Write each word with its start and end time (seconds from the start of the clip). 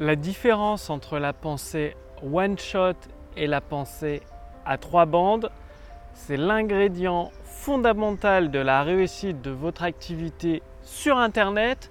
La 0.00 0.16
différence 0.16 0.88
entre 0.88 1.18
la 1.18 1.34
pensée 1.34 1.94
one 2.22 2.58
shot 2.58 2.94
et 3.36 3.46
la 3.46 3.60
pensée 3.60 4.22
à 4.64 4.78
trois 4.78 5.04
bandes, 5.04 5.50
c'est 6.14 6.38
l'ingrédient 6.38 7.30
fondamental 7.44 8.50
de 8.50 8.58
la 8.58 8.82
réussite 8.84 9.42
de 9.42 9.50
votre 9.50 9.82
activité 9.82 10.62
sur 10.82 11.18
Internet. 11.18 11.90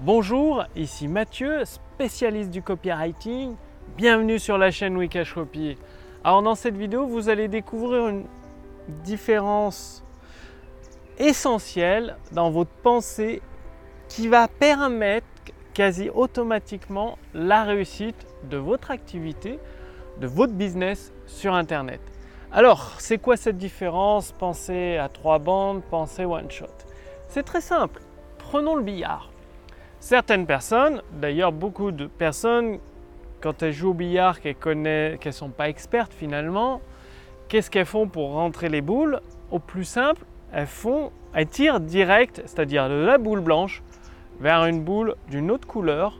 Bonjour, 0.00 0.64
ici 0.76 1.08
Mathieu, 1.08 1.64
spécialiste 1.66 2.50
du 2.50 2.62
copywriting. 2.62 3.54
Bienvenue 3.98 4.38
sur 4.38 4.56
la 4.56 4.70
chaîne 4.70 4.96
Wikash 4.96 5.34
Copy. 5.34 5.76
Alors 6.24 6.42
dans 6.42 6.54
cette 6.54 6.76
vidéo, 6.76 7.06
vous 7.06 7.28
allez 7.28 7.48
découvrir 7.48 8.08
une 8.08 8.24
différence 9.04 10.02
essentielle 11.18 12.16
dans 12.32 12.50
votre 12.50 12.72
pensée 12.82 13.42
qui 14.08 14.28
va 14.28 14.48
permettre 14.48 15.26
quasi 15.72 16.10
automatiquement 16.10 17.18
la 17.34 17.64
réussite 17.64 18.26
de 18.50 18.56
votre 18.56 18.90
activité, 18.90 19.58
de 20.20 20.26
votre 20.26 20.52
business 20.52 21.12
sur 21.26 21.54
Internet. 21.54 22.00
Alors, 22.52 22.92
c'est 22.98 23.18
quoi 23.18 23.36
cette 23.36 23.56
différence? 23.56 24.32
Pensez 24.32 24.98
à 24.98 25.08
trois 25.08 25.38
bandes, 25.38 25.82
pensez 25.90 26.24
one 26.24 26.50
shot. 26.50 26.66
C'est 27.28 27.44
très 27.44 27.62
simple. 27.62 28.02
Prenons 28.38 28.76
le 28.76 28.82
billard. 28.82 29.30
Certaines 30.00 30.46
personnes, 30.46 31.00
d'ailleurs 31.12 31.52
beaucoup 31.52 31.92
de 31.92 32.06
personnes, 32.06 32.78
quand 33.40 33.62
elles 33.62 33.72
jouent 33.72 33.90
au 33.90 33.94
billard, 33.94 34.40
qu'elles 34.40 34.82
ne 34.82 35.30
sont 35.30 35.48
pas 35.48 35.68
expertes 35.68 36.12
finalement, 36.12 36.80
qu'est-ce 37.48 37.70
qu'elles 37.70 37.86
font 37.86 38.06
pour 38.06 38.32
rentrer 38.32 38.68
les 38.68 38.82
boules? 38.82 39.20
Au 39.50 39.58
plus 39.58 39.84
simple, 39.84 40.22
elles 40.52 40.66
font, 40.66 41.10
elles 41.34 41.46
tirent 41.46 41.80
direct, 41.80 42.42
c'est-à-dire 42.44 42.88
de 42.88 42.94
la 42.94 43.16
boule 43.16 43.40
blanche 43.40 43.82
vers 44.42 44.64
une 44.64 44.82
boule 44.82 45.14
d'une 45.30 45.52
autre 45.52 45.68
couleur 45.68 46.18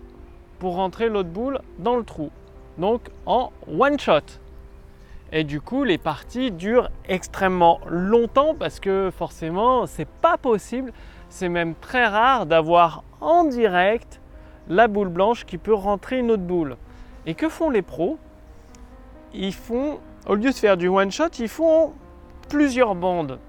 pour 0.60 0.76
rentrer 0.76 1.08
l'autre 1.08 1.28
boule 1.28 1.58
dans 1.80 1.96
le 1.96 2.04
trou. 2.04 2.30
Donc 2.78 3.00
en 3.26 3.50
one 3.68 3.98
shot. 3.98 4.38
Et 5.32 5.42
du 5.42 5.60
coup, 5.60 5.82
les 5.82 5.98
parties 5.98 6.52
durent 6.52 6.88
extrêmement 7.08 7.80
longtemps 7.88 8.54
parce 8.54 8.78
que 8.78 9.10
forcément, 9.10 9.86
c'est 9.86 10.06
pas 10.06 10.38
possible, 10.38 10.92
c'est 11.30 11.48
même 11.48 11.74
très 11.74 12.06
rare 12.06 12.46
d'avoir 12.46 13.02
en 13.20 13.42
direct 13.42 14.20
la 14.68 14.86
boule 14.86 15.08
blanche 15.08 15.44
qui 15.44 15.58
peut 15.58 15.74
rentrer 15.74 16.20
une 16.20 16.30
autre 16.30 16.44
boule. 16.44 16.76
Et 17.26 17.34
que 17.34 17.48
font 17.48 17.70
les 17.70 17.82
pros? 17.82 18.18
Ils 19.34 19.54
font, 19.54 19.98
au 20.28 20.36
lieu 20.36 20.50
de 20.50 20.54
faire 20.54 20.76
du 20.76 20.86
one 20.86 21.10
shot, 21.10 21.28
ils 21.40 21.48
font 21.48 21.92
plusieurs 22.48 22.94
bandes. 22.94 23.40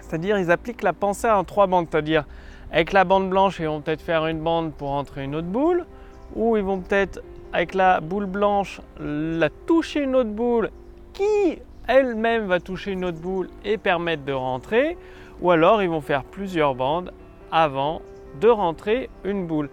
C'est-à-dire, 0.00 0.36
ils 0.38 0.50
appliquent 0.50 0.82
la 0.82 0.94
pensée 0.94 1.30
en 1.30 1.44
trois 1.44 1.68
bandes, 1.68 1.86
c'est-à-dire 1.90 2.24
avec 2.72 2.92
la 2.92 3.04
bande 3.04 3.28
blanche, 3.30 3.58
ils 3.58 3.66
vont 3.66 3.80
peut-être 3.80 4.02
faire 4.02 4.26
une 4.26 4.40
bande 4.40 4.72
pour 4.72 4.90
entrer 4.90 5.24
une 5.24 5.34
autre 5.34 5.48
boule, 5.48 5.86
ou 6.34 6.56
ils 6.56 6.62
vont 6.62 6.80
peut-être 6.80 7.20
avec 7.52 7.74
la 7.74 8.00
boule 8.00 8.26
blanche 8.26 8.80
la 8.98 9.50
toucher 9.50 10.02
une 10.02 10.14
autre 10.14 10.30
boule 10.30 10.70
qui 11.12 11.58
elle-même 11.88 12.46
va 12.46 12.60
toucher 12.60 12.92
une 12.92 13.04
autre 13.04 13.18
boule 13.18 13.48
et 13.64 13.76
permettre 13.76 14.24
de 14.24 14.32
rentrer, 14.32 14.96
ou 15.40 15.50
alors 15.50 15.82
ils 15.82 15.88
vont 15.88 16.00
faire 16.00 16.22
plusieurs 16.22 16.74
bandes 16.76 17.12
avant 17.50 18.02
de 18.40 18.48
rentrer 18.48 19.10
une 19.24 19.46
boule. 19.46 19.68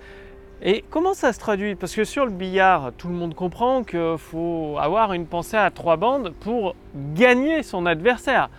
Et 0.64 0.84
comment 0.89 1.14
ça 1.14 1.34
se 1.34 1.39
traduit? 1.39 1.76
Parce 1.76 1.94
que 1.94 2.04
sur 2.04 2.26
le 2.26 2.32
billard, 2.32 2.92
tout 2.98 3.09
le 3.09 3.14
monde 3.14 3.36
comprend 3.36 3.84
qu'il 3.84 4.17
faut 4.17 4.76
avoir 4.80 5.14
une 5.14 5.28
pensée 5.28 5.58
à 5.58 5.70
trois 5.70 5.98
bandes 5.98 6.34
pour 6.39 6.73
gagner 7.14 7.61
son 7.61 7.86
adversaire. 7.86 8.50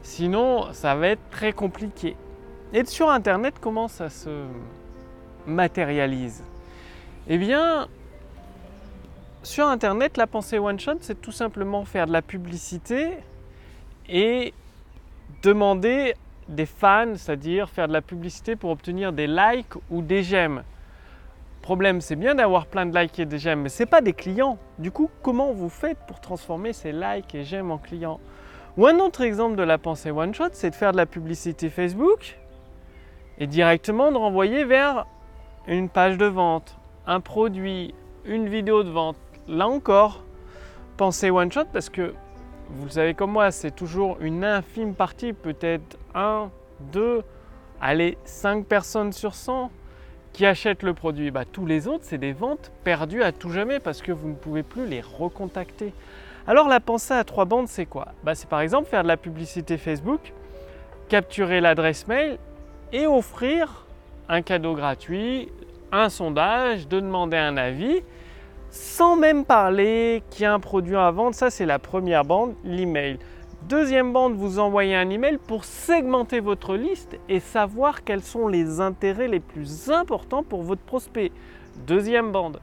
Sinon, 0.00 0.72
ça 0.72 0.94
va 0.94 1.08
être 1.08 1.30
très 1.30 1.52
compliqué. 1.52 2.16
Et 2.74 2.86
sur 2.86 3.10
Internet, 3.10 3.56
comment 3.60 3.86
ça 3.86 4.08
se 4.08 4.46
matérialise? 5.46 6.42
Eh 7.28 7.36
bien, 7.36 7.86
sur 9.42 9.68
Internet, 9.68 10.16
la 10.16 10.26
pensée 10.26 10.58
one-shot, 10.58 10.96
c'est 11.00 11.20
tout 11.20 11.32
simplement 11.32 11.84
faire 11.84 12.06
de 12.06 12.12
la 12.12 12.22
publicité 12.22 13.10
et 14.08 14.54
demander 15.42 16.14
des 16.48 16.64
fans, 16.64 17.14
c'est-à-dire 17.16 17.68
faire 17.68 17.88
de 17.88 17.92
la 17.92 18.00
publicité 18.00 18.56
pour 18.56 18.70
obtenir 18.70 19.12
des 19.12 19.26
likes 19.26 19.74
ou 19.90 20.00
des 20.00 20.22
j'aime. 20.22 20.62
Problème, 21.60 22.00
c'est 22.00 22.16
bien 22.16 22.34
d'avoir 22.34 22.66
plein 22.66 22.86
de 22.86 22.98
likes 22.98 23.18
et 23.18 23.26
des 23.26 23.38
j'aime, 23.38 23.60
mais 23.60 23.68
ce 23.68 23.82
n'est 23.82 23.86
pas 23.86 24.00
des 24.00 24.14
clients. 24.14 24.56
Du 24.78 24.90
coup, 24.90 25.10
comment 25.22 25.52
vous 25.52 25.68
faites 25.68 25.98
pour 26.08 26.20
transformer 26.20 26.72
ces 26.72 26.92
likes 26.92 27.34
et 27.34 27.44
j'aime 27.44 27.70
en 27.70 27.78
clients? 27.78 28.18
Ou 28.78 28.86
un 28.86 28.98
autre 28.98 29.20
exemple 29.20 29.56
de 29.56 29.62
la 29.62 29.76
pensée 29.76 30.10
one-shot, 30.10 30.48
c'est 30.52 30.70
de 30.70 30.74
faire 30.74 30.92
de 30.92 30.96
la 30.96 31.04
publicité 31.06 31.68
Facebook 31.68 32.38
et 33.42 33.48
directement 33.48 34.12
de 34.12 34.16
renvoyer 34.16 34.64
vers 34.64 35.04
une 35.66 35.88
page 35.88 36.16
de 36.16 36.26
vente, 36.26 36.76
un 37.08 37.18
produit, 37.18 37.92
une 38.24 38.48
vidéo 38.48 38.84
de 38.84 38.88
vente. 38.88 39.16
Là 39.48 39.66
encore, 39.66 40.22
pensez 40.96 41.28
one 41.28 41.50
shot 41.50 41.64
parce 41.72 41.90
que 41.90 42.14
vous 42.70 42.84
le 42.84 42.90
savez 42.90 43.14
comme 43.14 43.32
moi, 43.32 43.50
c'est 43.50 43.72
toujours 43.72 44.16
une 44.20 44.44
infime 44.44 44.94
partie, 44.94 45.32
peut-être 45.32 45.98
un, 46.14 46.50
deux, 46.92 47.24
allez, 47.80 48.16
cinq 48.24 48.64
personnes 48.64 49.12
sur 49.12 49.34
100 49.34 49.72
qui 50.32 50.46
achètent 50.46 50.84
le 50.84 50.94
produit. 50.94 51.32
Bah, 51.32 51.44
tous 51.44 51.66
les 51.66 51.88
autres, 51.88 52.04
c'est 52.04 52.18
des 52.18 52.32
ventes 52.32 52.70
perdues 52.84 53.24
à 53.24 53.32
tout 53.32 53.50
jamais 53.50 53.80
parce 53.80 54.02
que 54.02 54.12
vous 54.12 54.28
ne 54.28 54.36
pouvez 54.36 54.62
plus 54.62 54.86
les 54.86 55.00
recontacter. 55.00 55.92
Alors 56.46 56.68
la 56.68 56.78
pensée 56.78 57.14
à 57.14 57.24
trois 57.24 57.46
bandes, 57.46 57.66
c'est 57.66 57.86
quoi? 57.86 58.12
Bah, 58.22 58.36
C'est 58.36 58.48
par 58.48 58.60
exemple 58.60 58.88
faire 58.88 59.02
de 59.02 59.08
la 59.08 59.16
publicité 59.16 59.78
Facebook, 59.78 60.32
capturer 61.08 61.60
l'adresse 61.60 62.06
mail 62.06 62.38
et 62.92 63.06
offrir 63.06 63.86
un 64.28 64.42
cadeau 64.42 64.74
gratuit, 64.74 65.48
un 65.90 66.08
sondage, 66.08 66.88
de 66.88 67.00
demander 67.00 67.36
un 67.36 67.56
avis, 67.56 68.02
sans 68.70 69.16
même 69.16 69.44
parler 69.44 70.22
qu'il 70.30 70.42
y 70.42 70.46
a 70.46 70.54
un 70.54 70.60
produit 70.60 70.96
à 70.96 71.10
vendre. 71.10 71.34
Ça, 71.34 71.50
c'est 71.50 71.66
la 71.66 71.78
première 71.78 72.24
bande, 72.24 72.54
l'email. 72.64 73.18
Deuxième 73.68 74.12
bande, 74.12 74.34
vous 74.34 74.58
envoyez 74.58 74.96
un 74.96 75.08
email 75.10 75.38
pour 75.38 75.64
segmenter 75.64 76.40
votre 76.40 76.74
liste 76.74 77.16
et 77.28 77.38
savoir 77.38 78.02
quels 78.02 78.22
sont 78.22 78.48
les 78.48 78.80
intérêts 78.80 79.28
les 79.28 79.40
plus 79.40 79.90
importants 79.90 80.42
pour 80.42 80.62
votre 80.62 80.82
prospect. 80.82 81.30
Deuxième 81.86 82.32
bande. 82.32 82.60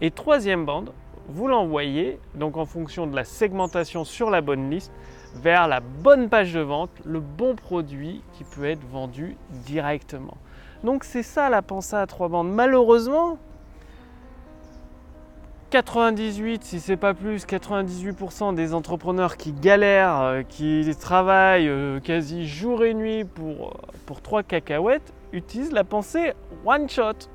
Et 0.00 0.10
troisième 0.10 0.66
bande, 0.66 0.92
vous 1.28 1.48
l'envoyez, 1.48 2.18
donc 2.34 2.56
en 2.56 2.66
fonction 2.66 3.06
de 3.06 3.16
la 3.16 3.24
segmentation 3.24 4.04
sur 4.04 4.30
la 4.30 4.40
bonne 4.40 4.70
liste, 4.70 4.92
vers 5.34 5.68
la 5.68 5.80
bonne 5.80 6.28
page 6.28 6.52
de 6.52 6.60
vente, 6.60 6.90
le 7.04 7.20
bon 7.20 7.56
produit 7.56 8.22
qui 8.32 8.44
peut 8.44 8.64
être 8.64 8.86
vendu 8.86 9.36
directement. 9.50 10.36
Donc 10.84 11.04
c'est 11.04 11.22
ça 11.22 11.48
la 11.48 11.62
pensée 11.62 11.96
à 11.96 12.06
trois 12.06 12.28
bandes. 12.28 12.52
Malheureusement, 12.52 13.38
98, 15.70 16.62
si 16.62 16.78
c'est 16.78 16.96
pas 16.96 17.14
plus, 17.14 17.46
98% 17.46 18.54
des 18.54 18.74
entrepreneurs 18.74 19.36
qui 19.36 19.52
galèrent, 19.52 20.20
euh, 20.20 20.42
qui 20.42 20.88
travaillent 21.00 21.68
euh, 21.68 21.98
quasi 21.98 22.46
jour 22.46 22.84
et 22.84 22.94
nuit 22.94 23.24
pour, 23.24 23.68
euh, 23.68 23.96
pour 24.06 24.22
3 24.22 24.44
cacahuètes, 24.44 25.12
utilisent 25.32 25.72
la 25.72 25.82
pensée 25.82 26.32
one 26.64 26.88
shot. 26.88 27.28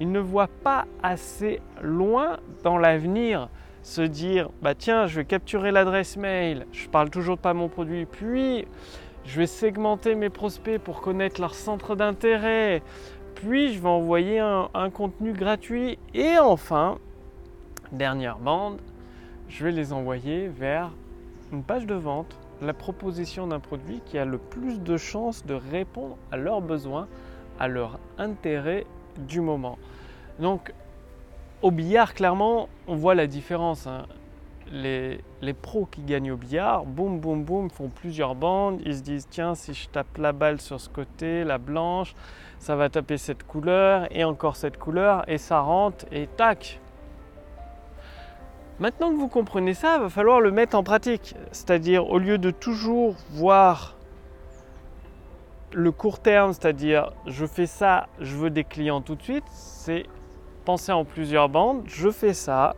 Ils 0.00 0.10
ne 0.12 0.20
voient 0.20 0.50
pas 0.62 0.86
assez 1.02 1.60
loin 1.82 2.38
dans 2.62 2.78
l'avenir 2.78 3.48
se 3.82 4.02
dire 4.02 4.50
bah 4.62 4.74
tiens, 4.74 5.06
je 5.06 5.16
vais 5.16 5.24
capturer 5.24 5.72
l'adresse 5.72 6.16
mail, 6.16 6.66
je 6.72 6.88
parle 6.88 7.10
toujours 7.10 7.38
pas 7.38 7.54
mon 7.54 7.68
produit, 7.68 8.06
puis 8.06 8.66
je 9.24 9.40
vais 9.40 9.46
segmenter 9.46 10.14
mes 10.14 10.30
prospects 10.30 10.80
pour 10.80 11.00
connaître 11.00 11.40
leur 11.40 11.54
centre 11.54 11.96
d'intérêt, 11.96 12.82
puis 13.34 13.72
je 13.72 13.80
vais 13.80 13.88
envoyer 13.88 14.40
un, 14.40 14.68
un, 14.74 14.90
contenu 14.90 15.32
gratuit 15.32 15.98
et 16.14 16.38
enfin, 16.38 16.98
dernière 17.92 18.38
bande, 18.38 18.80
je 19.48 19.64
vais 19.64 19.72
les 19.72 19.92
envoyer 19.92 20.48
vers 20.48 20.90
une 21.52 21.62
page 21.62 21.86
de 21.86 21.94
vente, 21.94 22.36
la 22.60 22.74
proposition 22.74 23.46
d'un 23.46 23.60
produit 23.60 24.02
qui 24.04 24.18
a 24.18 24.24
le 24.24 24.38
plus 24.38 24.80
de 24.80 24.96
chances 24.96 25.46
de 25.46 25.54
répondre 25.54 26.16
à 26.30 26.36
leurs 26.36 26.60
besoins, 26.60 27.08
à 27.58 27.68
leur 27.68 27.98
intérêt 28.18 28.84
du 29.18 29.40
moment. 29.40 29.78
Donc 30.38 30.72
au 31.60 31.70
billard, 31.70 32.14
clairement, 32.14 32.68
on 32.86 32.94
voit 32.94 33.14
la 33.14 33.26
différence. 33.26 33.86
Hein. 33.86 34.06
Les, 34.70 35.18
pros 35.60 35.86
qui 35.90 36.02
gagnent 36.02 36.32
au 36.32 36.36
billard, 36.36 36.84
boum, 36.84 37.18
boum, 37.18 37.42
boum, 37.42 37.70
font 37.70 37.88
plusieurs 37.88 38.34
bandes. 38.34 38.80
Ils 38.84 38.96
se 38.96 39.02
disent, 39.02 39.26
tiens, 39.28 39.54
si 39.54 39.74
je 39.74 39.88
tape 39.88 40.18
la 40.18 40.32
balle 40.32 40.60
sur 40.60 40.80
ce 40.80 40.88
côté, 40.88 41.42
la 41.42 41.58
blanche, 41.58 42.14
ça 42.58 42.76
va 42.76 42.88
taper 42.88 43.16
cette 43.18 43.44
couleur 43.44 44.06
et 44.10 44.24
encore 44.24 44.56
cette 44.56 44.78
couleur, 44.78 45.28
et 45.28 45.38
ça 45.38 45.60
rentre, 45.60 46.04
et 46.12 46.26
tac. 46.26 46.80
Maintenant 48.78 49.10
que 49.10 49.16
vous 49.16 49.28
comprenez 49.28 49.74
ça, 49.74 49.96
il 49.96 50.02
va 50.02 50.08
falloir 50.08 50.40
le 50.40 50.52
mettre 50.52 50.76
en 50.76 50.84
pratique. 50.84 51.34
C'est-à-dire, 51.50 52.08
au 52.08 52.18
lieu 52.18 52.38
de 52.38 52.50
toujours 52.50 53.16
voir 53.30 53.96
le 55.72 55.92
court 55.92 56.20
terme, 56.20 56.52
c'est-à-dire 56.52 57.12
je 57.26 57.46
fais 57.46 57.66
ça, 57.66 58.08
je 58.20 58.36
veux 58.36 58.50
des 58.50 58.64
clients 58.64 59.00
tout 59.00 59.14
de 59.14 59.22
suite, 59.22 59.44
c'est 59.50 60.04
penser 60.64 60.92
en 60.92 61.04
plusieurs 61.04 61.48
bandes, 61.48 61.82
je 61.86 62.10
fais 62.10 62.34
ça, 62.34 62.74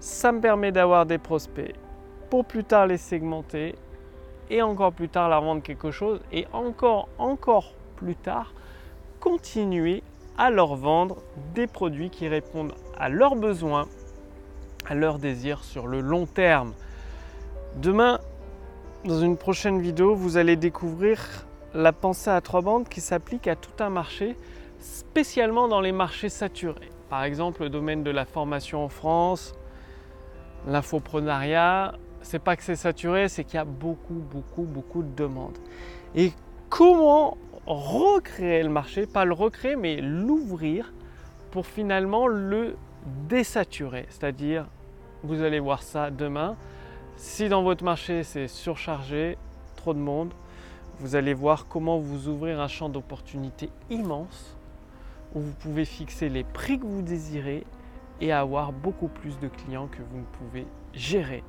ça 0.00 0.32
me 0.32 0.40
permet 0.40 0.72
d'avoir 0.72 1.06
des 1.06 1.18
prospects 1.18 1.74
pour 2.30 2.44
plus 2.44 2.64
tard 2.64 2.86
les 2.86 2.98
segmenter 2.98 3.74
et 4.50 4.62
encore 4.62 4.92
plus 4.92 5.08
tard 5.08 5.28
leur 5.28 5.42
vendre 5.42 5.62
quelque 5.62 5.90
chose 5.90 6.20
et 6.32 6.46
encore, 6.52 7.08
encore 7.18 7.74
plus 7.96 8.16
tard 8.16 8.52
continuer 9.20 10.02
à 10.38 10.50
leur 10.50 10.76
vendre 10.76 11.16
des 11.54 11.66
produits 11.66 12.10
qui 12.10 12.28
répondent 12.28 12.74
à 12.98 13.08
leurs 13.08 13.36
besoins, 13.36 13.86
à 14.86 14.94
leurs 14.94 15.18
désirs 15.18 15.64
sur 15.64 15.86
le 15.86 16.00
long 16.00 16.26
terme. 16.26 16.74
Demain, 17.76 18.20
dans 19.04 19.18
une 19.18 19.36
prochaine 19.36 19.80
vidéo, 19.80 20.14
vous 20.14 20.36
allez 20.36 20.56
découvrir 20.56 21.46
la 21.74 21.92
pensée 21.92 22.30
à 22.30 22.40
trois 22.40 22.62
bandes 22.62 22.88
qui 22.88 23.00
s'applique 23.00 23.48
à 23.48 23.56
tout 23.56 23.82
un 23.82 23.90
marché, 23.90 24.36
spécialement 24.78 25.68
dans 25.68 25.80
les 25.80 25.92
marchés 25.92 26.28
saturés. 26.28 26.90
Par 27.08 27.24
exemple, 27.24 27.62
le 27.62 27.70
domaine 27.70 28.02
de 28.02 28.10
la 28.10 28.24
formation 28.24 28.84
en 28.84 28.88
France, 28.88 29.54
l'infoprenariat, 30.66 31.94
c'est 32.22 32.40
pas 32.40 32.56
que 32.56 32.62
c'est 32.62 32.76
saturé, 32.76 33.28
c'est 33.28 33.44
qu'il 33.44 33.54
y 33.54 33.60
a 33.60 33.64
beaucoup, 33.64 34.14
beaucoup, 34.14 34.62
beaucoup 34.62 35.02
de 35.02 35.14
demandes. 35.14 35.58
Et 36.14 36.32
comment 36.68 37.36
recréer 37.66 38.62
le 38.62 38.68
marché, 38.68 39.06
pas 39.06 39.24
le 39.24 39.32
recréer, 39.32 39.76
mais 39.76 40.00
l'ouvrir 40.00 40.92
pour 41.50 41.66
finalement 41.66 42.26
le 42.26 42.76
désaturer? 43.28 44.06
C'est-à-dire, 44.08 44.66
vous 45.22 45.42
allez 45.42 45.60
voir 45.60 45.82
ça 45.82 46.10
demain. 46.10 46.56
Si 47.16 47.48
dans 47.48 47.62
votre 47.62 47.84
marché 47.84 48.24
c'est 48.24 48.48
surchargé, 48.48 49.38
trop 49.76 49.94
de 49.94 49.98
monde, 49.98 50.32
vous 51.00 51.14
allez 51.14 51.34
voir 51.34 51.66
comment 51.68 51.98
vous 51.98 52.28
ouvrir 52.28 52.60
un 52.60 52.68
champ 52.68 52.88
d'opportunité 52.88 53.70
immense 53.90 54.56
où 55.34 55.40
vous 55.40 55.52
pouvez 55.52 55.84
fixer 55.84 56.28
les 56.28 56.44
prix 56.44 56.78
que 56.78 56.86
vous 56.86 57.02
désirez 57.02 57.64
et 58.20 58.32
avoir 58.32 58.72
beaucoup 58.72 59.08
plus 59.08 59.38
de 59.38 59.48
clients 59.48 59.88
que 59.88 60.02
vous 60.10 60.18
ne 60.18 60.24
pouvez 60.24 60.66
gérer. 60.94 61.42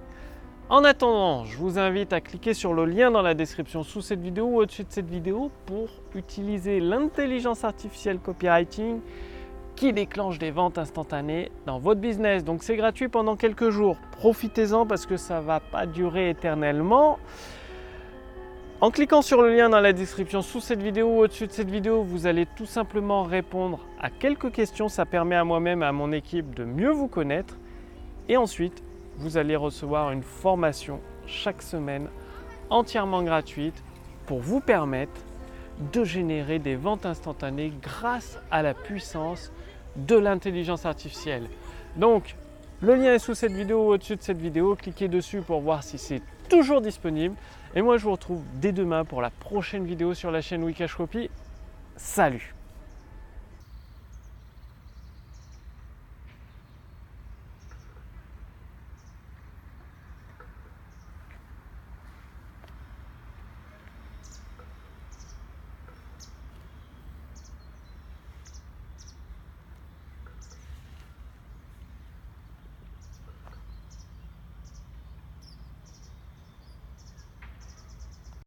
En 0.69 0.83
attendant, 0.83 1.45
je 1.45 1.57
vous 1.57 1.79
invite 1.79 2.11
à 2.11 2.19
cliquer 2.19 2.53
sur 2.53 2.73
le 2.73 2.83
lien 2.83 3.09
dans 3.09 3.21
la 3.21 3.33
description 3.33 3.83
sous 3.83 4.01
cette 4.01 4.19
vidéo 4.19 4.47
ou 4.47 4.57
au-dessus 4.57 4.83
de 4.83 4.91
cette 4.91 5.09
vidéo 5.09 5.49
pour 5.65 5.87
utiliser 6.13 6.81
l'intelligence 6.81 7.63
artificielle 7.63 8.19
copywriting 8.19 8.99
qui 9.77 9.93
déclenche 9.93 10.39
des 10.39 10.51
ventes 10.51 10.77
instantanées 10.77 11.51
dans 11.65 11.79
votre 11.79 12.01
business. 12.01 12.43
Donc 12.43 12.63
c'est 12.63 12.75
gratuit 12.75 13.07
pendant 13.07 13.37
quelques 13.37 13.69
jours. 13.69 13.95
Profitez-en 14.11 14.85
parce 14.85 15.05
que 15.05 15.15
ça 15.15 15.39
ne 15.39 15.45
va 15.45 15.61
pas 15.61 15.85
durer 15.85 16.31
éternellement. 16.31 17.17
En 18.79 18.91
cliquant 18.91 19.23
sur 19.23 19.41
le 19.41 19.55
lien 19.55 19.69
dans 19.69 19.79
la 19.79 19.91
description 19.91 20.43
sous 20.43 20.61
cette 20.61 20.83
vidéo 20.83 21.07
ou 21.07 21.19
au-dessus 21.21 21.47
de 21.47 21.51
cette 21.51 21.71
vidéo, 21.71 22.03
vous 22.03 22.27
allez 22.27 22.45
tout 22.45 22.67
simplement 22.67 23.23
répondre 23.23 23.79
à 23.99 24.11
quelques 24.11 24.51
questions. 24.51 24.87
Ça 24.87 25.07
permet 25.07 25.35
à 25.35 25.43
moi-même 25.43 25.81
et 25.81 25.87
à 25.87 25.91
mon 25.91 26.11
équipe 26.11 26.53
de 26.53 26.63
mieux 26.63 26.91
vous 26.91 27.07
connaître. 27.07 27.57
Et 28.29 28.37
ensuite, 28.37 28.83
vous 29.17 29.37
allez 29.37 29.55
recevoir 29.55 30.11
une 30.11 30.21
formation 30.21 30.99
chaque 31.25 31.63
semaine 31.63 32.07
entièrement 32.69 33.23
gratuite 33.23 33.83
pour 34.27 34.41
vous 34.41 34.59
permettre 34.59 35.21
de 35.91 36.03
générer 36.03 36.59
des 36.59 36.75
ventes 36.75 37.07
instantanées 37.07 37.73
grâce 37.81 38.37
à 38.51 38.61
la 38.61 38.75
puissance 38.75 39.51
de 39.95 40.17
l'intelligence 40.17 40.85
artificielle. 40.85 41.49
Donc, 41.95 42.35
le 42.81 42.93
lien 42.93 43.15
est 43.15 43.19
sous 43.19 43.33
cette 43.33 43.53
vidéo 43.53 43.87
ou 43.87 43.93
au-dessus 43.93 44.17
de 44.17 44.21
cette 44.21 44.37
vidéo. 44.37 44.75
Cliquez 44.75 45.07
dessus 45.07 45.41
pour 45.41 45.61
voir 45.61 45.81
si 45.81 45.97
c'est 45.97 46.21
toujours 46.47 46.81
disponible. 46.81 47.35
Et 47.75 47.81
moi, 47.81 47.97
je 47.97 48.03
vous 48.03 48.11
retrouve 48.11 48.43
dès 48.55 48.71
demain 48.71 49.05
pour 49.05 49.21
la 49.21 49.29
prochaine 49.29 49.85
vidéo 49.85 50.13
sur 50.13 50.31
la 50.31 50.41
chaîne 50.41 50.63
Wikash 50.63 50.95
Copy. 50.95 51.29
Salut 51.95 52.56